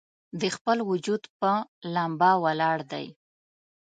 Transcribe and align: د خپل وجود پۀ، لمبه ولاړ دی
د 0.41 0.43
خپل 0.55 0.77
وجود 0.89 1.23
پۀ، 1.39 1.53
لمبه 1.93 2.31
ولاړ 2.43 2.77
دی 2.91 3.05